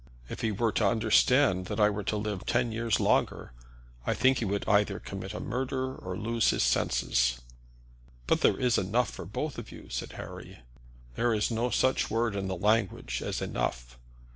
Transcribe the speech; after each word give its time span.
If 0.29 0.41
he 0.41 0.51
were 0.51 0.71
to 0.71 0.87
understand 0.87 1.67
that 1.67 1.79
I 1.79 1.91
were 1.91 2.01
to 2.05 2.17
live 2.17 2.47
ten 2.47 2.71
years 2.71 2.99
longer, 2.99 3.51
I 4.03 4.15
think 4.15 4.37
that 4.37 4.39
he 4.39 4.45
would 4.45 4.67
either 4.67 4.97
commit 4.99 5.35
a 5.35 5.39
murder 5.39 5.93
or 5.95 6.17
lose 6.17 6.49
his 6.49 6.63
senses." 6.63 7.39
"But 8.25 8.41
there 8.41 8.59
is 8.59 8.79
enough 8.79 9.11
for 9.11 9.25
both 9.25 9.59
of 9.59 9.71
you," 9.71 9.89
said 9.89 10.13
Harry. 10.13 10.61
"There 11.13 11.35
is 11.35 11.51
no 11.51 11.69
such 11.69 12.09
word 12.09 12.35
in 12.35 12.47
the 12.47 12.57
language 12.57 13.21
as 13.21 13.43
enough. 13.43 13.99